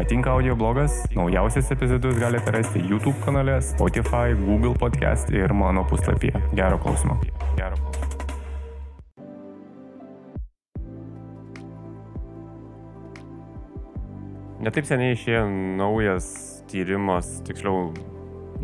Patinka 0.00 0.30
audio 0.30 0.56
blogas? 0.56 1.04
Naujausias 1.14 1.70
epizodus 1.70 2.16
galite 2.18 2.50
rasti 2.50 2.80
YouTube 2.88 3.16
kanale, 3.24 3.60
Spotify, 3.60 4.32
Google 4.46 4.72
podcast 4.72 5.28
ir 5.30 5.52
mano 5.52 5.84
puslapyje. 5.84 6.32
Gero 6.56 6.78
klausimo. 6.78 7.20
Gero 7.56 7.76
klausimo. 7.76 8.08
Netaip 14.64 14.88
seniai 14.88 15.20
išėjo 15.20 15.44
naujas 15.76 16.32
tyrimas, 16.72 17.42
tiksliau, 17.44 17.92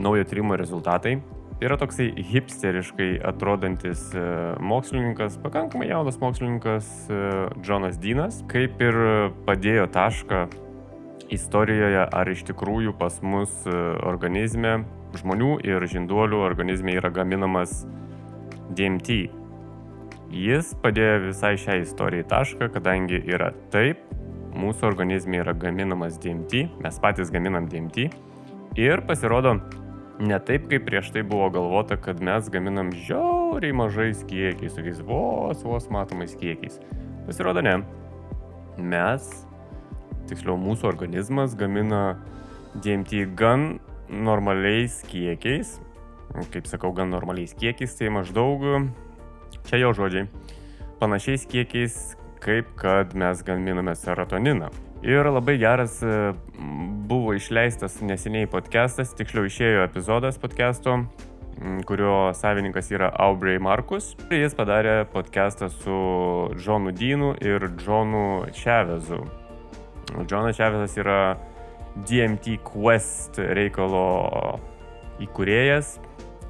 naujo 0.00 0.24
tyrimo 0.24 0.56
rezultatai. 0.56 1.18
Yra 1.60 1.76
toksai 1.76 2.14
hipsteriškai 2.32 3.18
atrodantis 3.28 4.08
e, 4.16 4.28
mokslininkas, 4.60 5.36
pakankamai 5.44 5.92
jaunas 5.92 6.16
mokslininkas 6.16 7.10
e, 7.12 7.24
Jonas 7.60 8.00
Dynas, 8.00 8.40
kaip 8.48 8.80
ir 8.80 9.04
padėjo 9.44 9.92
tašką 9.92 10.46
istorijoje, 11.32 12.04
ar 12.12 12.28
iš 12.30 12.44
tikrųjų 12.50 12.94
pas 12.98 13.18
mus 13.22 13.52
e, 13.66 13.74
organizme, 14.06 14.84
žmonių 15.16 15.56
ir 15.66 15.86
žinduolių 15.88 16.42
organizme 16.44 16.96
yra 16.96 17.10
gaminamas 17.14 17.84
DMT. 18.76 19.26
Jis 20.34 20.72
padėjo 20.82 21.28
visai 21.28 21.54
šią 21.60 21.80
istoriją 21.84 22.26
tašką, 22.30 22.70
kadangi 22.74 23.20
yra 23.30 23.52
taip, 23.74 24.02
mūsų 24.56 24.88
organizme 24.88 25.38
yra 25.42 25.54
gaminamas 25.54 26.18
DMT, 26.22 26.66
mes 26.82 27.00
patys 27.02 27.30
gaminam 27.32 27.68
DMT 27.70 28.08
ir 28.80 29.02
pasirodo, 29.06 29.56
ne 30.18 30.38
taip, 30.48 30.66
kaip 30.70 30.86
prieš 30.88 31.12
tai 31.14 31.22
buvo 31.26 31.48
galvota, 31.54 31.98
kad 32.00 32.20
mes 32.24 32.50
gaminam 32.52 32.90
žiauriai 32.92 33.76
mažais 33.76 34.24
kiekiais, 34.28 34.74
tokiais 34.76 35.02
vos, 35.04 35.62
vos 35.64 35.90
matomais 35.92 36.34
kiekiais. 36.40 36.80
Pasirodo, 37.26 37.62
ne. 37.64 37.78
Mes, 38.76 39.45
tiksliau 40.30 40.56
mūsų 40.60 40.88
organizmas 40.90 41.56
gamina 41.58 42.16
DMT 42.76 43.24
gan 43.38 43.78
normaliais 44.08 45.00
kiekiais, 45.08 45.76
kaip 46.52 46.68
sakau, 46.68 46.92
gan 46.96 47.10
normaliais 47.10 47.54
kiekiais, 47.56 47.94
tai 47.98 48.10
maždaug, 48.12 48.64
čia 49.66 49.80
jo 49.80 49.92
žodžiai, 49.96 50.28
panašiais 51.00 51.46
kiekiais, 51.50 52.16
kaip 52.42 52.74
kad 52.78 53.14
mes 53.18 53.42
gaminame 53.46 53.96
serotoniną. 53.96 54.70
Ir 55.06 55.28
labai 55.28 55.56
geras 55.60 56.00
buvo 57.06 57.34
išleistas 57.36 58.00
neseniai 58.02 58.48
podcastas, 58.50 59.14
tiksliau 59.16 59.46
išėjo 59.46 59.84
epizodas 59.86 60.40
podcasto, 60.42 60.98
kurio 61.88 62.34
savininkas 62.36 62.90
yra 62.92 63.10
Aubrey 63.22 63.60
Markus. 63.62 64.14
Jis 64.32 64.56
padarė 64.56 65.04
podcastą 65.12 65.70
su 65.72 65.96
Johnu 66.58 66.92
Dynu 66.96 67.34
ir 67.44 67.70
Johnu 67.80 68.46
Čevezu. 68.56 69.45
Johnas 70.28 70.58
Čevezas 70.58 70.96
yra 71.00 71.20
DMT 71.96 72.58
Quest 72.66 73.40
reikalo 73.40 74.06
įkūrėjas, 75.24 75.96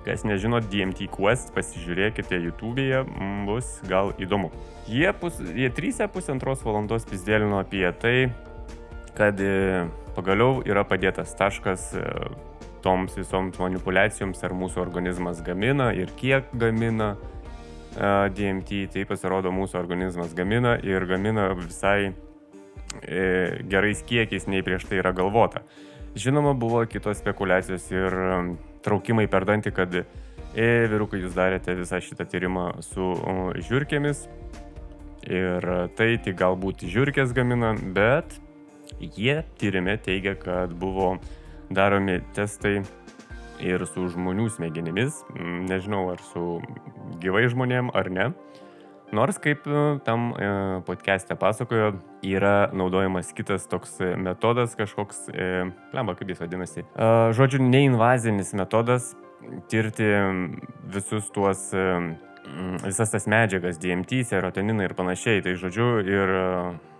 Kas 0.07 0.23
nežino 0.23 0.61
DMT 0.62 1.09
Quest, 1.11 1.49
pasižiūrėkite 1.51 2.39
YouTube'e, 2.39 3.01
bus 3.43 3.73
gal 3.91 4.12
įdomu. 4.23 4.53
Jie, 4.87 5.09
pus, 5.19 5.41
jie 5.43 5.67
trysę 5.75 6.07
pusantros 6.15 6.61
valandos 6.62 7.03
pizdėlino 7.11 7.59
apie 7.59 7.83
tai, 7.99 8.29
kad 9.19 9.43
e, 9.43 9.89
pagaliau 10.15 10.61
yra 10.62 10.84
padėtas 10.87 11.34
taškas 11.34 11.89
e, 11.99 12.05
toms 12.87 13.19
visoms 13.19 13.59
manipulacijoms, 13.59 14.45
ar 14.47 14.55
mūsų 14.55 14.79
organizmas 14.84 15.43
gamina 15.43 15.91
ir 15.91 16.15
kiek 16.15 16.55
gamina 16.55 17.17
e, 17.19 18.07
DMT, 18.31 18.84
tai 18.95 19.09
pasirodo 19.11 19.51
mūsų 19.51 19.81
organizmas 19.83 20.39
gamina 20.39 20.77
ir 20.87 21.03
gamina 21.11 21.49
visai 21.59 22.12
gerais 23.07 24.03
kiekiais, 24.07 24.49
nei 24.51 24.65
prieš 24.67 24.89
tai 24.91 25.01
yra 25.03 25.15
galvota. 25.17 25.62
Žinoma, 26.17 26.55
buvo 26.57 26.81
kitos 26.89 27.21
spekulacijos 27.21 27.91
ir 27.93 28.15
traukimai 28.87 29.27
per 29.29 29.45
dantį, 29.49 29.73
kad 29.77 29.95
e, 30.01 30.05
vyrukai, 30.91 31.21
jūs 31.21 31.37
darėte 31.37 31.77
visą 31.77 32.00
šitą 32.00 32.25
tyrimą 32.31 32.71
su 32.87 33.12
žiūrkėmis 33.69 34.25
ir 35.27 35.67
tai 35.99 36.15
tik 36.22 36.39
galbūt 36.39 36.87
žiūrkės 36.87 37.34
gamina, 37.37 37.75
bet 37.94 38.39
jie 39.00 39.43
tyrime 39.59 39.97
teigia, 39.99 40.37
kad 40.38 40.73
buvo 40.78 41.17
daromi 41.71 42.21
testai 42.37 42.78
ir 43.62 43.84
su 43.88 44.06
žmonių 44.12 44.49
smegenimis, 44.53 45.23
nežinau 45.69 46.06
ar 46.12 46.23
su 46.33 46.61
gyvai 47.23 47.47
žmonėm 47.50 47.91
ar 47.97 48.11
ne. 48.12 48.31
Nors 49.12 49.39
kaip 49.39 49.67
e, 49.67 49.83
tam 50.05 50.33
e, 50.34 50.49
podcast'e 50.87 51.37
pasakojo, 51.39 51.93
yra 52.27 52.71
naudojamas 52.75 53.31
kitas 53.37 53.69
toks 53.71 54.00
metodas, 54.19 54.75
kažkoks, 54.78 55.28
e, 55.31 55.67
lemba, 55.94 56.17
kaip 56.19 56.33
jis 56.33 56.43
vadinasi. 56.43 56.87
Žodžiu, 57.39 57.62
neinvazinis 57.62 58.50
metodas 58.59 59.12
tirti 59.71 60.09
visus 60.91 61.31
tuos 61.31 61.69
visas 62.84 63.11
tas 63.11 63.27
medžiagas, 63.27 63.79
DMT, 63.79 64.23
serotoniną 64.25 64.84
ir 64.87 64.95
panašiai. 64.97 65.43
Tai 65.45 65.55
žodžiu, 65.59 65.87
ir 66.07 66.33
e, 66.33 66.45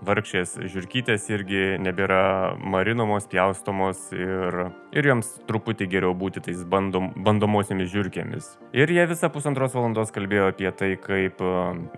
vargšės 0.07 0.57
žiūrkytės 0.73 1.27
irgi 1.33 1.63
nebėra 1.83 2.57
marinomos, 2.61 3.29
pjaustomos 3.31 4.09
ir, 4.17 4.59
ir 4.97 5.11
joms 5.11 5.31
truputį 5.49 5.89
geriau 5.93 6.15
būti 6.19 6.43
tais 6.45 6.63
bandom, 6.69 7.13
bandomosiomis 7.27 7.91
žiūrkėmis. 7.95 8.51
Ir 8.77 8.93
jie 8.93 9.07
visą 9.09 9.31
pusantros 9.33 9.77
valandos 9.77 10.13
kalbėjo 10.15 10.51
apie 10.53 10.71
tai, 10.77 10.93
kaip 11.01 11.43
e, 11.43 11.53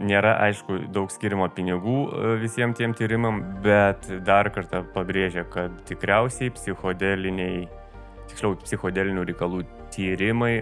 nėra, 0.04 0.37
aišku, 0.48 0.84
daug 0.94 1.12
skirimo 1.14 1.48
pinigų 1.54 1.98
e, 2.08 2.34
visiems 2.44 2.78
tiem 2.78 2.97
tyrimam, 2.98 3.42
bet 3.64 4.10
dar 4.26 4.53
kartą 4.54 4.84
pabrėžė, 4.94 5.48
kad 5.53 5.75
tikriausiai 5.88 6.53
psichodeliniai, 6.54 7.64
tiksliau, 8.28 8.58
psichodelinių 8.62 9.25
reikalų 9.32 9.64
tyrimai 9.94 10.54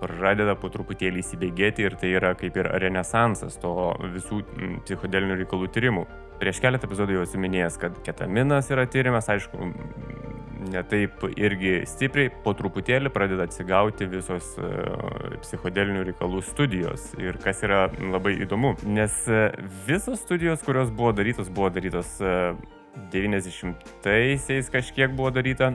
pradeda 0.00 0.56
po 0.58 0.70
truputėlį 0.72 1.22
įsibėgėti 1.22 1.84
ir 1.86 1.96
tai 2.00 2.14
yra 2.16 2.32
kaip 2.38 2.56
ir 2.60 2.68
renesansas 2.82 3.58
to 3.60 3.74
visų 4.14 4.42
psichodelinių 4.86 5.40
reikalų 5.42 5.70
tyrimų. 5.74 6.06
Prieš 6.40 6.62
keletą 6.64 6.88
epizodų 6.88 7.18
jau 7.18 7.26
esu 7.26 7.40
minėjęs, 7.40 7.76
kad 7.80 7.98
ketaminas 8.06 8.70
yra 8.72 8.86
tyrimas, 8.88 9.28
aišku, 9.28 9.68
ne 10.72 10.82
taip 10.88 11.26
irgi 11.34 11.82
stipriai, 11.88 12.32
po 12.44 12.54
truputėlį 12.56 13.12
pradeda 13.12 13.44
atsigauti 13.48 14.08
visos 14.08 14.54
uh, 14.60 15.36
psichodelinių 15.44 16.06
reikalų 16.08 16.40
studijos. 16.48 17.10
Ir 17.20 17.36
kas 17.44 17.60
yra 17.66 17.86
labai 18.00 18.38
įdomu, 18.40 18.74
nes 18.88 19.22
uh, 19.28 19.48
visos 19.88 20.24
studijos, 20.24 20.64
kurios 20.64 20.92
buvo 20.92 21.12
darytos, 21.16 21.52
buvo 21.52 21.72
darytos 21.76 22.16
uh, 22.24 22.52
90-aisiais 23.12 24.72
kažkiek 24.72 25.12
buvo 25.14 25.30
daryta, 25.34 25.74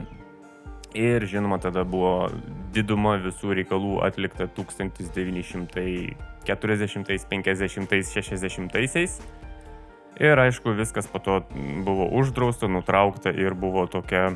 Ir 0.96 1.26
žinoma, 1.28 1.58
tada 1.60 1.84
buvo 1.84 2.30
diduma 2.76 3.16
visų 3.22 3.54
reikalų 3.60 3.94
atlikta 4.06 4.44
1940, 4.56 6.14
50, 7.32 7.90
60. 8.12 8.76
Ir 10.16 10.40
aišku, 10.40 10.72
viskas 10.78 11.06
po 11.12 11.18
to 11.20 11.42
buvo 11.84 12.06
uždrausta, 12.20 12.68
nutraukta 12.72 13.30
ir 13.36 13.52
buvo 13.52 13.86
tokia 13.90 14.32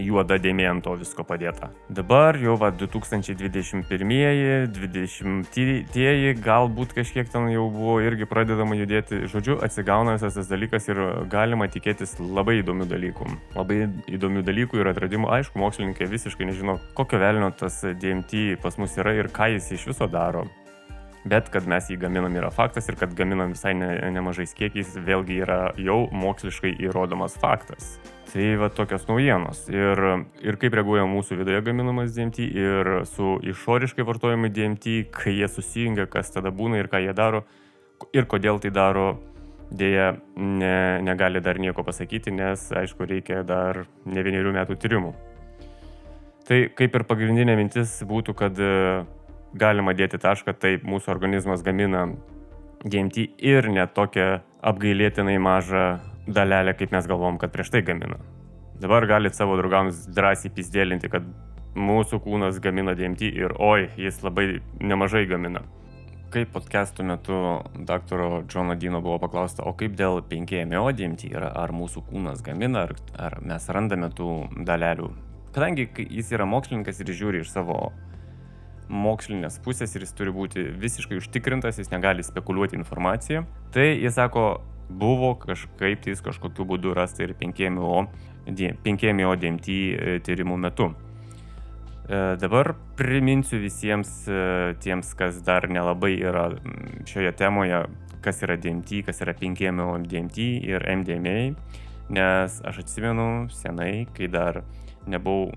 juoda 0.00 0.38
dėmė 0.42 0.66
ant 0.70 0.84
to 0.84 0.94
visko 0.98 1.24
padėta. 1.26 1.70
Dabar 1.92 2.36
jau 2.40 2.56
va 2.60 2.70
2021-ieji, 2.74 4.66
20-ieji, 4.76 6.34
galbūt 6.44 6.94
kažkiek 6.96 7.30
ten 7.32 7.48
jau 7.52 7.68
buvo 7.72 7.98
irgi 8.04 8.28
pradedama 8.28 8.78
judėti, 8.78 9.24
žodžiu, 9.32 9.58
atsigauna 9.64 10.16
visas 10.18 10.36
tas 10.36 10.50
dalykas 10.50 10.90
ir 10.92 11.00
galima 11.32 11.68
tikėtis 11.72 12.18
labai 12.20 12.60
įdomių 12.62 12.88
dalykų. 12.90 13.30
Labai 13.56 13.82
įdomių 14.18 14.44
dalykų 14.46 14.82
ir 14.82 14.92
atradimų, 14.92 15.32
aišku, 15.38 15.60
mokslininkai 15.62 16.10
visiškai 16.10 16.50
nežino, 16.50 16.78
kokio 16.98 17.22
velnio 17.22 17.50
tas 17.56 17.82
DMT 17.86 18.60
pas 18.62 18.78
mus 18.80 18.96
yra 19.00 19.16
ir 19.16 19.32
ką 19.32 19.52
jis 19.56 19.72
iš 19.78 19.90
viso 19.94 20.08
daro. 20.10 20.46
Bet 21.26 21.48
kad 21.50 21.66
mes 21.66 21.88
jį 21.90 21.96
gaminam 22.04 22.34
yra 22.38 22.52
faktas 22.54 22.86
ir 22.86 22.98
kad 23.00 23.14
gaminam 23.18 23.50
visai 23.50 23.72
ne, 23.74 23.88
nemažais 24.14 24.52
kiekiais 24.54 24.92
vėlgi 25.02 25.40
yra 25.42 25.60
jau 25.82 26.04
moksliškai 26.14 26.76
įrodomas 26.86 27.34
faktas. 27.42 27.96
Tai 28.30 28.46
va 28.60 28.68
tokios 28.70 29.08
naujienos. 29.08 29.64
Ir, 29.72 30.02
ir 30.44 30.58
kaip 30.62 30.74
reaguoja 30.78 31.06
mūsų 31.10 31.40
viduje 31.40 31.62
gaminamas 31.66 32.14
DMT 32.14 32.46
ir 32.46 32.90
su 33.10 33.36
išoriškai 33.42 34.06
vartojami 34.06 34.52
DMT, 34.54 34.96
kai 35.14 35.34
jie 35.38 35.48
susijungia, 35.50 36.06
kas 36.10 36.30
tada 36.34 36.54
būna 36.54 36.78
ir 36.78 36.90
ką 36.92 37.02
jie 37.02 37.14
daro 37.16 37.42
ir 38.14 38.26
kodėl 38.30 38.60
tai 38.62 38.70
daro, 38.74 39.16
dėja 39.70 40.12
ne, 40.36 41.02
negali 41.02 41.42
dar 41.42 41.58
nieko 41.58 41.82
pasakyti, 41.86 42.34
nes 42.34 42.68
aišku 42.70 43.06
reikia 43.08 43.42
dar 43.46 43.84
ne 44.06 44.22
vienerių 44.22 44.54
metų 44.60 44.78
tyrimų. 44.78 45.14
Tai 46.46 46.60
kaip 46.78 46.94
ir 46.94 47.04
pagrindinė 47.08 47.56
mintis 47.58 47.98
būtų, 48.06 48.34
kad 48.38 48.60
galima 49.58 49.94
dėti 49.96 50.20
tašką, 50.22 50.54
taip 50.60 50.84
mūsų 50.86 51.12
organizmas 51.14 51.64
gamina 51.66 52.06
DMT 52.84 53.28
ir 53.42 53.68
net 53.72 53.94
tokią 53.96 54.40
apgailėtinai 54.66 55.38
mažą 55.42 55.86
dalelę, 56.26 56.74
kaip 56.76 56.92
mes 56.94 57.06
galvom, 57.08 57.38
kad 57.38 57.54
prieš 57.54 57.72
tai 57.74 57.82
gamina. 57.86 58.18
Dabar 58.80 59.06
galit 59.08 59.34
savo 59.34 59.56
draugams 59.56 60.04
drąsiai 60.12 60.52
pizdėlinti, 60.52 61.08
kad 61.12 61.24
mūsų 61.76 62.20
kūnas 62.24 62.60
gamina 62.60 62.96
DMT 62.96 63.30
ir 63.36 63.56
oi, 63.60 63.88
jis 63.96 64.22
labai 64.24 64.60
nemažai 64.80 65.26
gamina. 65.30 65.64
kaip 66.36 66.50
podcastų 66.52 67.04
metu 67.06 67.36
daktaro 67.88 68.42
Džono 68.44 68.74
Dino 68.76 69.00
buvo 69.00 69.16
paklausta, 69.22 69.62
o 69.62 69.72
kaip 69.72 69.94
dėl 69.96 70.18
5-MO 70.20 70.90
DMT 70.92 71.30
yra, 71.30 71.52
ar 71.56 71.72
mūsų 71.72 72.02
kūnas 72.10 72.42
gamina, 72.44 72.82
ar, 72.82 72.92
ar 73.16 73.38
mes 73.40 73.68
randame 73.72 74.10
tų 74.12 74.32
dalelių. 74.66 75.08
Kadangi 75.54 75.86
jis 76.10 76.32
yra 76.36 76.44
mokslininkas 76.44 77.00
ir 77.00 77.12
žiūri 77.16 77.40
iš 77.40 77.54
savo 77.54 77.92
mokslinės 78.88 79.58
pusės 79.64 79.94
ir 79.96 80.04
jis 80.06 80.14
turi 80.16 80.32
būti 80.34 80.68
visiškai 80.78 81.18
užtikrintas, 81.20 81.80
jis 81.80 81.90
negali 81.90 82.24
spekuliuoti 82.26 82.78
informaciją, 82.78 83.44
tai 83.74 83.92
jis 83.94 84.14
sako, 84.18 84.46
buvo 84.86 85.34
kažkaip 85.42 86.04
tais 86.04 86.22
kažkokiu 86.22 86.66
būdu 86.68 86.94
rasta 86.94 87.24
ir 87.26 87.34
5-MO 87.38 88.06
5-MO 88.46 89.34
DMT 89.42 89.76
tyrimų 90.22 90.56
metu. 90.62 90.92
E, 92.06 92.36
dabar 92.38 92.76
priminsiu 92.98 93.58
visiems 93.58 94.10
e, 94.30 94.74
tiems, 94.82 95.10
kas 95.18 95.40
dar 95.42 95.66
nelabai 95.66 96.12
yra 96.20 96.52
šioje 97.08 97.32
temoje, 97.34 97.82
kas 98.22 98.42
yra 98.46 98.54
DMT, 98.62 99.02
kas 99.08 99.22
yra 99.24 99.34
5-MO 99.34 99.88
DMT 100.06 100.46
ir 100.70 100.86
MDMA, 100.86 101.38
nes 102.14 102.60
aš 102.62 102.84
atsimenu 102.84 103.48
senai, 103.50 104.06
kai 104.14 104.30
dar 104.30 104.62
nebuvau 105.10 105.50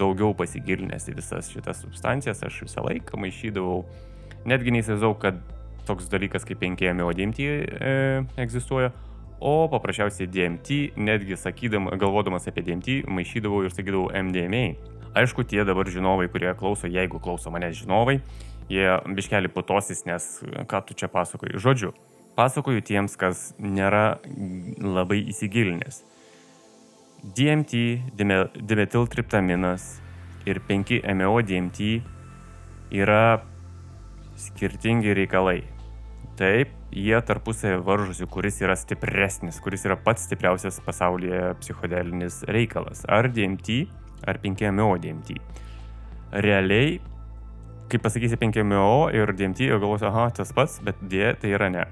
daugiau 0.00 0.34
pasigilinęs 0.36 1.08
į 1.10 1.16
visas 1.18 1.50
šitas 1.52 1.82
substancijas, 1.84 2.42
aš 2.44 2.62
visą 2.66 2.84
laiką 2.84 3.20
maišydavau, 3.20 3.82
netgi 4.48 4.74
neįsivaizdavau, 4.76 5.16
kad 5.22 5.40
toks 5.88 6.10
dalykas 6.12 6.44
kaip 6.44 6.60
5-MO 6.60 7.08
DMT 7.16 7.48
e, 7.48 7.94
egzistuoja, 8.44 8.92
o 9.38 9.68
paprasčiausiai 9.72 10.28
DMT, 10.28 10.78
netgi 10.98 11.38
sakydam, 11.38 11.88
galvodamas 11.96 12.50
apie 12.50 12.66
DMT, 12.66 13.02
maišydavau 13.08 13.64
ir 13.64 13.72
sakydavau 13.72 14.10
MDMA 14.12 14.66
Aišku, 15.16 15.42
tie 15.42 15.64
dabar 15.64 15.88
žinovai, 15.88 16.28
kurie 16.28 16.50
klauso, 16.54 16.86
jeigu 16.86 17.18
klauso 17.22 17.50
manęs 17.50 17.80
žinovai, 17.80 18.18
jie 18.68 18.86
biškeli 19.16 19.48
putosis, 19.50 20.04
nes 20.06 20.26
ką 20.68 20.82
tu 20.84 20.94
čia 20.94 21.08
pasakoji. 21.08 21.56
Žodžiu, 21.56 21.94
pasakoju 22.36 22.84
tiems, 22.84 23.16
kas 23.16 23.52
nėra 23.58 24.20
labai 24.78 25.22
įsigilinęs. 25.32 26.02
DMT, 27.18 28.14
dimetiltriptaminas 28.14 29.98
ir 30.46 30.60
5-MeO 30.68 31.40
DMT 31.42 31.88
yra 32.94 33.42
skirtingi 34.38 35.14
reikalai. 35.18 35.62
Taip, 36.38 36.70
jie 36.94 37.18
tarpusavį 37.26 37.80
varžosi, 37.84 38.28
kuris 38.30 38.60
yra 38.62 38.76
stipresnis, 38.78 39.58
kuris 39.60 39.82
yra 39.88 39.96
pats 39.98 40.28
stipriausias 40.28 40.78
pasaulyje 40.86 41.56
psichodelinis 41.58 42.44
reikalas. 42.46 43.02
Ar 43.10 43.26
DMT 43.34 43.80
ar 44.26 44.38
5MO 44.42 44.94
DMT. 45.02 45.40
Realiai, 46.32 47.00
kai 47.90 47.98
pasakysi 48.02 48.38
5MO 48.38 49.10
ir 49.16 49.34
DMT, 49.34 49.66
jau 49.72 49.80
galvosi, 49.82 50.06
aha, 50.06 50.28
tas 50.38 50.54
pats, 50.54 50.78
bet 50.84 51.02
dėja 51.02 51.34
tai 51.42 51.54
yra 51.56 51.70
ne. 51.72 51.84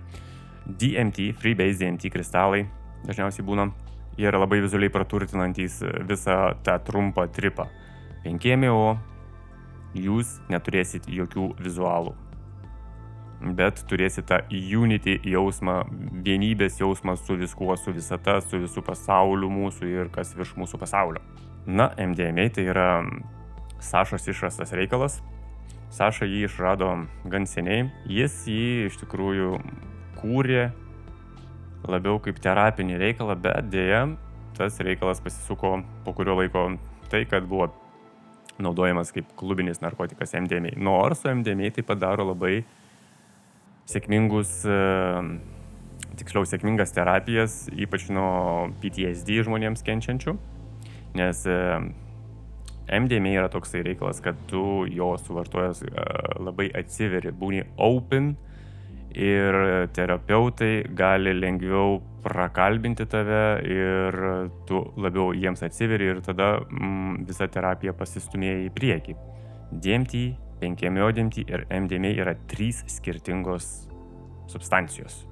DMT, 0.66 1.32
Freebase 1.40 1.82
DMT 1.82 2.10
kristalai 2.14 2.64
dažniausiai 3.06 3.46
būna, 3.46 3.68
jie 4.16 4.28
yra 4.30 4.42
labai 4.42 4.60
vizualiai 4.64 4.92
praturtinantys 4.92 5.80
visą 6.08 6.54
tą 6.66 6.78
trumpą 6.86 7.28
tripą. 7.32 7.68
5MO 8.26 8.96
jūs 9.96 10.38
neturėsit 10.52 11.06
jokių 11.08 11.52
vizualų 11.62 12.16
bet 13.40 13.82
turėsi 13.88 14.24
tą 14.26 14.40
unity 14.50 15.18
jausmą, 15.24 15.82
vienybės 16.24 16.80
jausmą 16.80 17.16
su 17.20 17.36
viskuo, 17.36 17.76
su 17.76 17.92
visata, 17.92 18.40
su 18.40 18.60
visų 18.62 18.82
pasauliu 18.86 19.50
mūsų 19.52 19.90
ir 19.90 20.10
kas 20.12 20.34
virš 20.36 20.56
mūsų 20.56 20.80
pasaulio. 20.80 21.22
Na, 21.66 21.90
MDMA 21.98 22.48
tai 22.54 22.68
yra 22.70 22.90
Sašos 23.82 24.24
išrastas 24.30 24.72
reikalas. 24.72 25.20
Saša 25.92 26.26
jį 26.26 26.46
išrado 26.46 26.88
gan 27.28 27.46
seniai. 27.46 27.90
Jis 28.08 28.46
jį 28.48 28.86
iš 28.88 28.96
tikrųjų 29.02 29.58
kūrė 30.16 30.70
labiau 31.90 32.20
kaip 32.22 32.38
terapinį 32.42 33.00
reikalą, 33.02 33.36
bet 33.40 33.70
dėja 33.72 34.06
tas 34.56 34.78
reikalas 34.80 35.20
pasisuko 35.20 35.78
po 36.04 36.14
kurio 36.16 36.38
laiko 36.38 36.68
tai, 37.10 37.24
kad 37.28 37.44
buvo 37.48 37.68
naudojamas 38.62 39.12
kaip 39.12 39.28
klubinis 39.36 39.82
narkotikas 39.84 40.32
MDMA. 40.38 40.74
Nors 40.80 41.20
su 41.22 41.30
MDMA 41.30 41.70
taip 41.76 41.90
pat 41.90 42.00
daro 42.00 42.24
labai 42.30 42.62
sėkmingus, 43.86 44.58
tiksliau 46.16 46.48
sėkmingas 46.48 46.94
terapijas, 46.96 47.66
ypač 47.76 48.08
nuo 48.10 48.70
PTSD 48.80 49.42
žmonėms 49.46 49.84
kenčiančių 49.86 50.38
nes 51.16 51.46
MDMA 52.86 53.34
yra 53.34 53.48
toksai 53.50 53.82
reikalas, 53.86 54.20
kad 54.22 54.38
tu 54.50 54.86
jo 54.92 55.14
suvartojas 55.18 55.82
labai 56.38 56.68
atsiveri, 56.76 57.32
būni 57.34 57.64
open 57.82 58.34
ir 59.16 59.56
terapeutai 59.96 60.84
gali 60.96 61.32
lengviau 61.34 62.00
prakalbinti 62.24 63.06
tave 63.08 63.42
ir 63.64 64.18
tu 64.68 64.82
labiau 65.00 65.32
jiems 65.34 65.62
atsiveri 65.62 66.10
ir 66.12 66.20
tada 66.26 66.56
mm, 66.60 67.24
visa 67.28 67.48
terapija 67.48 67.94
pasistumėja 67.96 68.66
į 68.66 68.72
priekį. 68.76 69.16
DMT, 69.72 70.22
5-MeO 70.60 71.10
DMT 71.16 71.46
ir 71.46 71.66
MDMA 71.70 72.12
yra 72.20 72.36
trys 72.50 72.84
skirtingos 72.90 73.88
substancijos. 74.52 75.24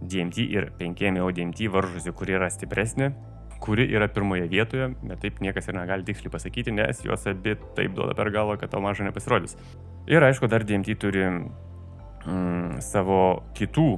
DMT 0.00 0.44
ir 0.54 0.70
5-MeO 0.78 1.32
DMT 1.34 1.68
varžosi, 1.74 2.14
kuri 2.14 2.38
yra 2.38 2.50
stipresnė 2.52 3.12
kuri 3.58 3.88
yra 3.90 4.08
pirmoje 4.08 4.46
vietoje, 4.48 4.92
bet 5.02 5.22
taip 5.22 5.40
niekas 5.42 5.68
ir 5.68 5.74
negali 5.74 6.06
tiksliai 6.06 6.30
pasakyti, 6.32 6.74
nes 6.74 7.02
jos 7.04 7.26
abi 7.26 7.56
taip 7.76 7.96
duoda 7.96 8.14
per 8.14 8.30
galvą, 8.34 8.54
kad 8.60 8.70
to 8.70 8.80
mažo 8.82 9.06
nepasirodys. 9.06 9.56
Ir 10.06 10.24
aišku, 10.24 10.48
dar 10.50 10.64
DMT 10.64 10.94
turi 11.02 11.24
mm, 12.26 12.78
savo 12.84 13.44
kitų 13.58 13.88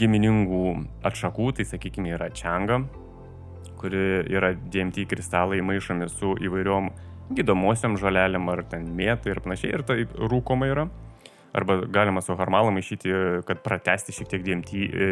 giminingų 0.00 0.64
atšakų, 1.06 1.50
tai 1.58 1.66
sakykime 1.68 2.14
yra 2.14 2.30
čianga, 2.34 2.82
kuri 3.80 4.24
yra 4.30 4.52
DMT 4.54 5.06
kristalai 5.10 5.60
maišomi 5.64 6.08
su 6.12 6.34
įvairiom 6.40 6.90
gydomosiam 7.36 7.96
žalelėm 8.00 8.48
ar 8.52 8.64
ten 8.70 8.88
mėtai 8.96 9.34
ir 9.34 9.40
panašiai, 9.44 9.72
ir 9.76 9.86
tai 9.86 10.02
rūkoma 10.04 10.70
yra. 10.70 10.88
Arba 11.56 11.80
galima 11.90 12.22
su 12.22 12.36
harmalą 12.38 12.70
maišyti, 12.74 13.10
kad 13.46 13.62
pratesti 13.64 14.14
šiek 14.14 14.28
tiek 14.30 14.44
DMT 14.46 14.82
e, 14.86 15.08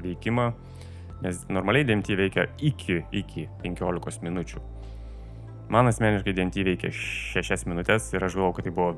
veikimą 0.00 0.46
Nes 1.22 1.44
normaliai 1.48 1.86
DMT 1.86 2.16
veikia 2.18 2.48
iki, 2.58 2.98
iki 3.14 3.46
15 3.62 4.24
minučių. 4.26 4.62
Man 5.70 5.86
asmeniškai 5.86 6.34
DMT 6.34 6.64
veikia 6.66 6.90
6 6.90 7.68
minutės 7.70 8.08
ir 8.10 8.26
aš 8.26 8.34
galvoju, 8.34 8.56
kad 8.56 8.66
tai 8.66 8.72
buvo 8.74 8.96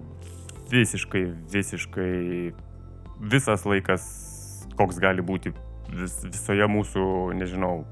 visiškai, 0.71 1.25
visiškai 1.53 2.15
visas 3.21 3.65
laikas, 3.69 4.05
koks 4.79 5.01
gali 5.03 5.25
būti 5.25 5.55
vis, 5.91 6.21
visoje 6.27 6.69
mūsų, 6.71 7.05
nežinau, 7.39 7.85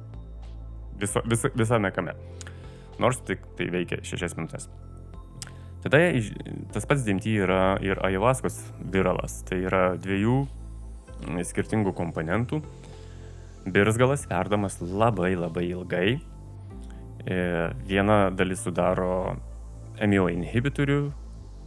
viso, 1.01 1.23
vis, 1.29 1.47
visame 1.59 1.93
kame. 1.95 2.15
Nors 3.03 3.21
tik 3.27 3.45
tai 3.59 3.69
veikia 3.73 4.03
6 4.07 4.39
minutės. 4.39 4.69
Tada 5.83 5.99
tas 6.71 6.87
pats 6.87 7.03
DMT 7.03 7.33
yra 7.43 7.63
ir 7.83 7.99
ajavaskos 8.07 8.61
viralas. 8.93 9.41
Tai 9.49 9.59
yra 9.67 9.83
dviejų 9.99 10.37
skirtingų 11.49 11.95
komponentų 11.99 12.61
birzgalas 13.67 14.27
verdamas 14.31 14.79
labai 14.81 15.35
labai 15.37 15.67
ilgai. 15.71 16.21
E, 17.27 17.37
viena 17.87 18.31
dalis 18.35 18.65
sudaro 18.67 19.37
MIO 20.03 20.27
inhibitorių, 20.33 21.13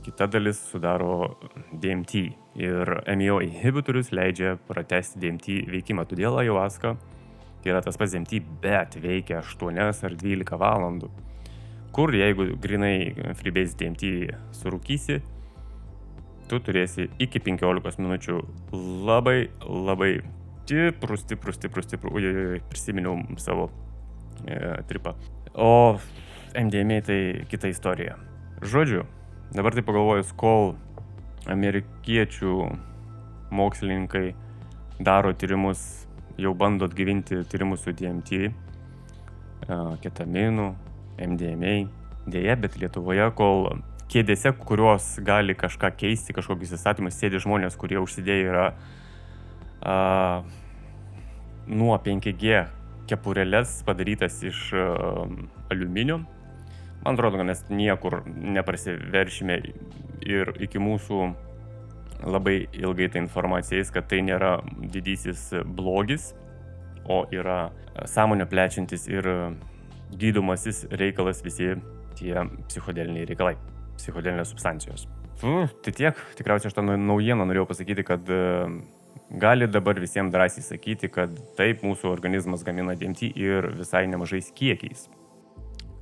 kita 0.06 0.28
dalis 0.30 0.60
sudaro 0.70 1.36
DMT. 1.74 2.14
Ir 2.62 2.92
MIO 3.18 3.40
inhibitorius 3.42 4.12
leidžia 4.14 4.56
pratesti 4.70 5.20
DMT 5.24 5.66
veikimą. 5.74 6.06
Todėl 6.08 6.38
ayahuasca 6.44 6.94
tai 7.64 7.74
yra 7.74 7.82
tas 7.82 7.98
pats 7.98 8.14
DMT, 8.14 8.44
bet 8.62 9.00
veikia 9.02 9.42
8 9.42 9.80
ar 9.82 10.18
12 10.22 10.60
valandų. 10.62 11.10
Kur 11.96 12.14
jeigu 12.14 12.52
grinai 12.62 13.16
freebase 13.40 13.74
DMT 13.80 14.12
surūkysi, 14.54 15.18
tu 16.46 16.60
turėsi 16.62 17.10
iki 17.18 17.42
15 17.42 18.04
minučių 18.06 18.38
labai 19.10 19.50
labai 19.66 20.12
stiprų, 20.66 21.18
stiprų, 21.24 21.58
stiprų, 21.58 21.86
stiprų. 21.88 22.14
Ui, 22.14 22.62
prisiminiau 22.70 23.18
savo 23.42 23.72
e, 24.46 24.78
tripą. 24.90 25.16
O 25.58 25.98
MDMA 26.54 27.02
tai 27.06 27.20
kita 27.50 27.74
istorija. 27.74 28.20
Žodžiu, 28.62 29.04
dabar 29.56 29.76
tai 29.76 29.84
pagalvojus, 29.88 30.34
kol 30.36 30.74
amerikiečių 31.52 32.56
mokslininkai 33.56 34.34
daro 35.00 35.32
tyrimus, 35.38 35.82
jau 36.42 36.52
bando 36.58 36.90
atgyvinti 36.90 37.44
tyrimus 37.52 37.86
su 37.86 37.94
DMT, 37.96 38.50
e, 38.50 39.78
ketaminų, 40.04 40.68
MDMA, 41.22 41.76
dėja, 42.28 42.58
bet 42.60 42.76
Lietuvoje, 42.82 43.30
kol 43.38 43.70
kėdėse, 44.12 44.52
kurios 44.60 45.16
gali 45.26 45.56
kažką 45.58 45.92
keisti, 45.98 46.36
kažkokius 46.36 46.76
įstatymus, 46.78 47.18
sėdi 47.18 47.42
žmonės, 47.42 47.78
kurie 47.80 47.98
užsidėję 48.02 48.50
yra 48.52 48.68
uh, 49.82 50.46
nuo 51.68 51.96
5G 52.06 52.66
kepurėlės 53.10 53.80
padarytas 53.88 54.42
iš 54.46 54.68
uh, 54.78 55.26
aliuminio. 55.74 56.22
Man 57.04 57.18
atrodo, 57.18 57.38
kad 57.38 57.46
mes 57.46 57.64
niekur 57.70 58.22
neprasiveršime 58.25 59.60
ir 60.25 60.54
iki 60.66 60.82
mūsų 60.82 61.20
labai 62.25 62.56
ilgai 62.74 63.10
tą 63.14 63.22
informaciją 63.22 63.82
eis, 63.82 63.92
kad 63.94 64.08
tai 64.10 64.22
nėra 64.25 64.58
didysis 64.94 65.52
blogis, 65.78 66.32
o 67.06 67.25
yra 67.34 67.70
sąmonę 68.10 68.48
plečiantis 68.50 69.06
ir 69.12 69.28
gydomasis 70.16 70.86
reikalas 70.92 71.44
visi 71.46 71.75
tie 72.18 72.34
psichodeliniai 72.70 73.28
reikalai, 73.30 73.56
psichodelinės 74.00 74.54
substancijos. 74.54 75.06
Fu, 75.40 75.66
tai 75.84 75.92
tiek, 75.94 76.20
tikriausiai 76.40 76.72
aš 76.72 76.78
tą 76.78 76.86
naujieną 76.86 77.46
norėjau 77.46 77.68
pasakyti, 77.70 78.06
kad 78.08 78.30
gali 79.30 79.68
dabar 79.68 80.00
visiems 80.00 80.32
drąsiai 80.34 80.64
sakyti, 80.64 81.10
kad 81.12 81.36
taip 81.58 81.84
mūsų 81.84 82.10
organizmas 82.12 82.64
gamina 82.64 82.96
DMT 82.96 83.34
ir 83.36 83.72
visai 83.75 84.06
nemažais 84.08 84.52
kiekiais. 84.56 85.10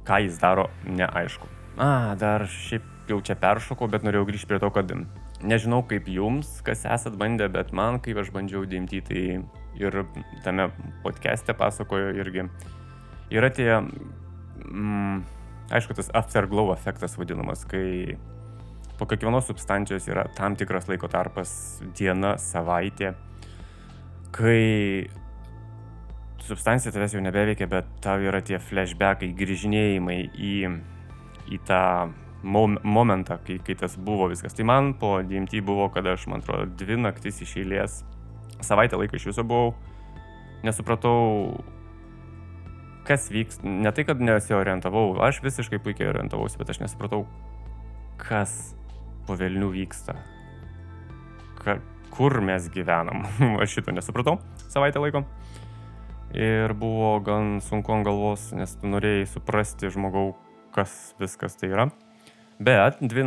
Ką 0.07 0.19
jis 0.25 0.39
daro, 0.41 0.67
neaišku. 0.85 1.47
A, 1.79 2.15
dar 2.19 2.45
šiaip 2.49 2.85
jau 3.09 3.19
čia 3.23 3.35
peršokau, 3.39 3.89
bet 3.91 4.05
norėjau 4.05 4.27
grįžti 4.27 4.49
prie 4.49 4.59
to, 4.61 4.69
kad 4.73 4.91
nežinau 5.43 5.81
kaip 5.87 6.07
jums, 6.11 6.59
kas 6.65 6.85
esat 6.87 7.17
bandę, 7.19 7.49
bet 7.51 7.73
man, 7.75 7.99
kai 8.03 8.15
aš 8.19 8.31
bandžiau 8.35 8.65
DMT, 8.69 9.01
tai 9.07 9.23
ir 9.79 10.03
tame 10.45 10.69
podcast'e 11.03 11.55
pasakojo 11.57 12.13
irgi, 12.19 12.47
yra 13.33 13.49
tie, 13.53 13.71
mm, 14.63 15.23
aišku, 15.73 15.97
tas 15.97 16.11
afterglow 16.15 16.71
efektas 16.75 17.17
vadinamas, 17.19 17.65
kai 17.67 18.15
po 18.99 19.07
kiekvienos 19.09 19.49
substancijos 19.49 20.07
yra 20.07 20.27
tam 20.37 20.55
tikras 20.55 20.87
laiko 20.87 21.09
tarpas, 21.11 21.81
diena, 21.97 22.37
savaitė, 22.39 23.15
kai 24.33 25.09
substancija 26.43 26.91
tavęs 26.93 27.15
jau 27.15 27.21
nebeveikia, 27.23 27.67
bet 27.71 27.87
tau 28.03 28.21
yra 28.23 28.41
tie 28.43 28.59
flashbackai, 28.59 29.31
grįžinėjimai 29.37 30.17
į, 30.33 30.55
į 31.55 31.59
tą 31.67 31.83
mom, 32.43 32.77
momentą, 32.83 33.37
kai, 33.47 33.59
kai 33.63 33.75
tas 33.79 33.95
buvo 33.95 34.27
viskas. 34.31 34.55
Tai 34.57 34.67
man 34.67 34.93
po 34.99 35.15
DMT 35.23 35.63
buvo, 35.65 35.87
kada 35.93 36.17
aš, 36.17 36.27
man 36.31 36.43
atrodo, 36.43 36.67
dvi 36.79 36.99
naktis 36.99 37.41
iš 37.45 37.55
eilės, 37.63 38.01
savaitę 38.63 38.99
laiko 38.99 39.17
iš 39.19 39.29
viso 39.31 39.45
buvau, 39.47 39.73
nesupratau, 40.67 41.63
kas 43.07 43.29
vyks. 43.31 43.63
Ne 43.63 43.91
tai, 43.95 44.05
kad 44.07 44.21
nesiorientavau, 44.23 45.13
aš 45.23 45.41
visiškai 45.43 45.81
puikiai 45.83 46.11
orientavausi, 46.11 46.59
bet 46.59 46.75
aš 46.75 46.83
nesupratau, 46.83 47.25
kas 48.21 48.75
po 49.27 49.37
Vilnių 49.39 49.71
vyksta. 49.73 50.17
Ka, 51.63 51.79
kur 52.13 52.41
mes 52.43 52.67
gyvenam. 52.73 53.23
Aš 53.63 53.77
šito 53.77 53.93
nesupratau 53.95 54.37
savaitę 54.69 55.01
laiko. 55.01 55.23
Ir 56.33 56.73
buvo 56.73 57.19
gan 57.21 57.59
sunku 57.61 57.93
ant 57.93 58.07
galvos, 58.07 58.47
nes 58.57 58.71
tu 58.79 58.89
norėjai 58.89 59.27
suprasti 59.29 59.91
žmogau, 59.93 60.31
kas 60.73 61.13
viskas 61.21 61.59
tai 61.59 61.69
yra. 61.69 61.91
Bet 62.63 62.97
dvi, 63.01 63.25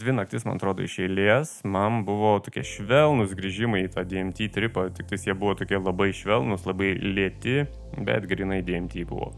dvi 0.00 0.14
naktis, 0.16 0.44
man 0.48 0.58
atrodo, 0.58 0.84
iš 0.84 0.98
eilės, 1.04 1.52
man 1.68 2.02
buvo 2.08 2.34
tokie 2.44 2.64
švelnus 2.66 3.32
grįžimai 3.38 3.84
į 3.86 3.92
tą 3.94 4.04
DMT 4.08 4.48
tripą, 4.52 4.88
tik 4.96 5.08
tais 5.08 5.24
jie 5.28 5.36
buvo 5.38 5.54
tokie 5.56 5.78
labai 5.78 6.10
švelnus, 6.16 6.66
labai 6.68 6.92
lėti, 7.00 7.62
bet 8.04 8.28
grinai 8.28 8.62
DMT 8.64 9.04
buvo. 9.08 9.30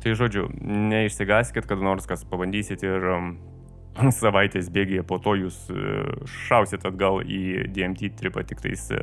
Tai 0.00 0.14
žodžiu, 0.16 0.46
neišsigaskit, 0.62 1.66
kad 1.68 1.80
nors 1.82 2.06
kas 2.08 2.22
pabandysit 2.28 2.84
ir 2.86 3.08
um, 3.12 3.32
savaitės 4.20 4.70
bėgėje 4.72 5.04
po 5.08 5.18
to 5.20 5.34
jūs 5.40 5.64
e, 5.72 6.04
šausit 6.46 6.86
atgal 6.86 7.20
į 7.24 7.68
DMT 7.74 8.12
tripą 8.20 8.44
tik 8.46 8.62
tais 8.62 8.88
e, 8.94 9.00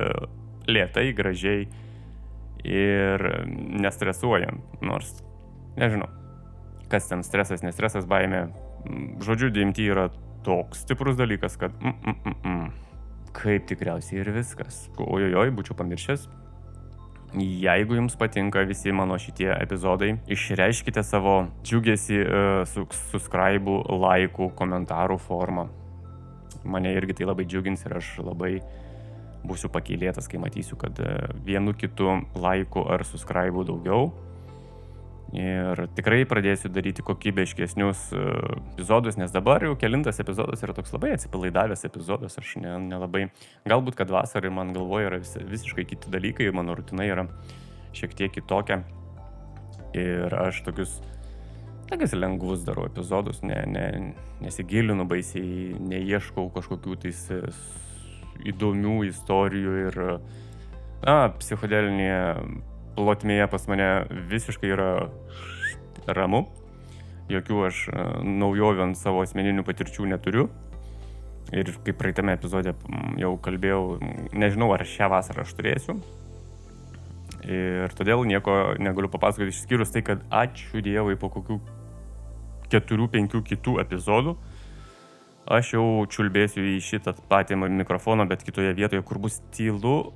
lėtai, 0.70 1.10
gražiai 1.14 1.66
ir 2.66 3.22
nestresuojant, 3.80 4.78
nors 4.84 5.12
nežinau, 5.78 6.08
kas 6.92 7.08
ten 7.10 7.22
stresas, 7.26 7.64
nestresas, 7.66 8.08
baime. 8.08 8.48
Žodžiu, 9.24 9.50
DMT 9.50 9.86
yra 9.90 10.08
toks 10.46 10.84
stiprus 10.84 11.16
dalykas, 11.18 11.56
kad 11.58 11.74
mm, 11.82 11.94
mm, 12.02 12.18
mm, 12.22 12.36
mm. 12.46 13.30
kaip 13.36 13.66
tikriausiai 13.70 14.22
ir 14.22 14.34
viskas. 14.36 14.84
Ojojoj, 15.02 15.54
būčiau 15.56 15.78
pamiršęs, 15.78 16.28
Jeigu 17.36 17.98
jums 17.98 18.14
patinka 18.16 18.62
visi 18.64 18.92
mano 18.94 19.18
šitie 19.20 19.50
epizodai, 19.58 20.14
išreiškite 20.30 21.02
savo 21.04 21.34
džiugesį 21.66 22.20
uh, 22.22 22.60
su 22.70 22.86
subscribe, 23.10 23.80
laikų, 23.90 24.52
komentarų 24.56 25.18
formą. 25.20 25.66
Mane 26.64 26.94
irgi 26.96 27.18
tai 27.18 27.28
labai 27.28 27.44
džiugins 27.44 27.84
ir 27.84 27.96
aš 27.98 28.14
labai 28.24 28.54
būsiu 29.46 29.70
pakilėtas, 29.72 30.28
kai 30.30 30.40
matysiu, 30.42 30.78
kad 30.80 30.98
uh, 31.02 31.26
vienu 31.46 31.74
kitu 31.76 32.20
laiku 32.34 32.84
ar 32.90 33.04
subscribe 33.08 33.64
daugiau 33.66 34.10
Ir 35.34 35.80
tikrai 35.96 36.20
pradėsiu 36.28 36.68
daryti 36.70 37.02
kokybiškesnius 37.04 38.02
e, 38.14 38.20
epizodus, 38.76 39.16
nes 39.18 39.32
dabar 39.34 39.64
jau 39.66 39.72
kelintas 39.78 40.20
epizodas 40.22 40.62
yra 40.62 40.74
toks 40.76 40.94
labai 40.94 41.16
atsipalaidavęs 41.16 41.82
epizodas, 41.88 42.38
aš 42.38 42.52
nelabai, 42.62 43.24
ne 43.26 43.72
galbūt 43.72 43.98
kad 43.98 44.12
vasarai 44.14 44.52
man 44.54 44.70
galvoje 44.76 45.10
yra 45.10 45.18
vis, 45.18 45.34
visiškai 45.50 45.84
kiti 45.90 46.12
dalykai, 46.14 46.46
mano 46.54 46.76
rutina 46.78 47.08
yra 47.10 47.26
šiek 47.96 48.14
tiek 48.14 48.36
kitokia. 48.36 48.84
Ir 49.98 50.30
aš 50.38 50.62
tokius, 50.62 51.00
tokius 51.90 52.14
lengvus 52.14 52.62
darau 52.68 52.86
epizodus, 52.86 53.42
ne, 53.42 53.58
ne, 53.66 53.86
nesigilinu 54.44 55.08
baisiai, 55.10 55.74
neieškau 55.90 56.52
kažkokių 56.54 57.00
tais 57.02 57.26
e, 57.34 57.42
įdomių 58.52 58.96
istorijų 59.10 59.76
ir, 59.86 60.00
na, 61.04 61.16
psichodelinėje 61.40 62.20
plotmėje 62.96 63.48
pas 63.52 63.66
mane 63.70 63.88
visiškai 64.30 64.72
yra 64.72 64.90
ramu. 66.06 66.46
Jokių 67.30 67.64
aš 67.66 67.82
e, 67.90 68.04
naujovių 68.22 68.84
ant 68.84 68.98
savo 68.98 69.24
asmeninių 69.24 69.64
patirčių 69.66 70.06
neturiu. 70.12 70.46
Ir 71.54 71.70
kaip 71.86 71.98
praeitame 71.98 72.34
epizode 72.34 72.72
jau 73.20 73.32
kalbėjau, 73.42 73.98
nežinau 74.34 74.72
ar 74.74 74.82
šią 74.86 75.10
vasarą 75.12 75.44
aš 75.44 75.54
turėsiu. 75.58 75.96
Ir 77.46 77.92
todėl 77.94 78.24
nieko 78.26 78.74
negaliu 78.82 79.10
papasakoti 79.10 79.54
išskyrus 79.54 79.92
tai, 79.94 80.02
kad 80.06 80.24
ačiū 80.34 80.82
Dievui 80.82 81.14
po 81.20 81.30
kokių 81.30 81.60
keturių, 82.72 83.06
penkių 83.12 83.42
kitų 83.46 83.76
epizodų 83.84 84.34
aš 85.46 85.76
jau 85.76 85.86
čiulbėsiu 86.10 86.64
į 86.74 86.78
šitą 86.82 87.14
patį 87.30 87.58
mikrofoną, 87.62 88.26
bet 88.28 88.42
kitoje 88.46 88.74
vietoje, 88.76 89.02
kur 89.06 89.20
bus 89.22 89.38
tylu, 89.54 90.12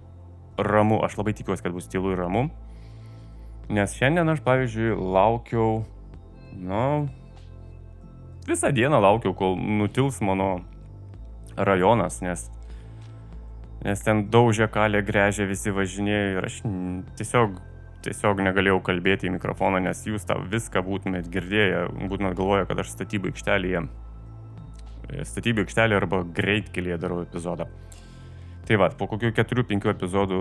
ramu. 0.59 1.01
Aš 1.05 1.19
labai 1.21 1.35
tikiuosi, 1.39 1.63
kad 1.65 1.75
bus 1.77 1.89
tylu 1.91 2.15
ir 2.15 2.21
ramu. 2.21 2.49
Nes 3.71 3.95
šiandien 3.95 4.29
aš, 4.33 4.43
pavyzdžiui, 4.43 4.97
laukiau, 4.99 5.85
nu, 6.59 7.07
visą 8.49 8.73
dieną 8.75 8.99
laukiau, 8.99 9.35
kol 9.39 9.55
nutils 9.55 10.19
mano 10.27 10.65
rajonas, 11.55 12.19
nes, 12.25 12.49
nes 13.85 14.03
ten 14.03 14.25
daužė 14.33 14.67
kalė, 14.73 15.05
grežė, 15.07 15.47
visi 15.47 15.71
važinėjo 15.75 16.35
ir 16.35 16.49
aš 16.49 16.59
tiesiog, 17.21 17.61
tiesiog 18.03 18.43
negalėjau 18.43 18.81
kalbėti 18.91 19.31
į 19.31 19.37
mikrofoną, 19.37 19.79
nes 19.87 20.03
jūs 20.09 20.27
tą 20.27 20.41
viską 20.51 20.83
būtumėt 20.87 21.31
girdėję, 21.31 21.87
būtumėt 22.11 22.39
galvoję, 22.39 22.67
kad 22.67 22.83
aš 22.83 22.97
statybų 22.97 23.31
aikštelėje, 23.31 23.87
statybų 25.27 25.65
aikštelėje 25.65 26.01
arba 26.01 26.23
greitkelėje 26.37 27.01
darau 27.01 27.23
epizodą. 27.25 27.67
Tai 28.71 28.77
va, 28.79 28.87
po 28.95 29.09
kokių 29.11 29.33
4-5 29.35 29.89
epizodų 29.91 30.37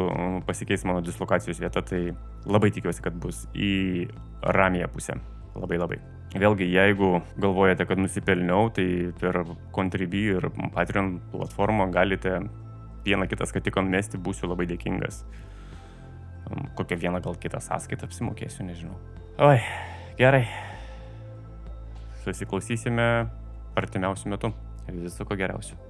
pasikeis 0.45 0.83
mano 0.85 1.01
dislokacijos 1.01 1.57
vieta, 1.63 1.81
tai 1.81 2.11
labai 2.45 2.69
tikiuosi, 2.75 3.01
kad 3.01 3.15
bus 3.17 3.47
į 3.57 4.05
ramėje 4.45 4.89
pusę. 4.93 5.15
Labai 5.57 5.79
labai. 5.81 5.97
Vėlgi, 6.37 6.67
jeigu 6.69 7.23
galvojate, 7.41 7.87
kad 7.89 7.97
nusipelniau, 7.97 8.69
tai 8.69 8.85
per 9.17 9.41
Contribui 9.73 10.27
ir 10.35 10.45
Patreon 10.75 11.15
platformą 11.31 11.89
galite 11.89 12.35
vieną 13.07 13.25
kitą 13.31 13.49
skatiką 13.49 13.81
mesti, 13.87 14.21
būsiu 14.21 14.51
labai 14.51 14.69
dėkingas. 14.69 15.23
Kokią 16.77 16.99
vieną 17.01 17.23
gal 17.25 17.41
kitą 17.41 17.57
sąskaitą 17.65 18.05
apsimokėsiu, 18.05 18.67
nežinau. 18.67 19.01
Oi, 19.41 19.57
gerai. 20.21 20.45
Susiklausysime 22.21 23.09
artimiausių 23.83 24.35
metų. 24.35 24.53
Viso 24.89 25.25
ko 25.25 25.37
geriausio. 25.37 25.88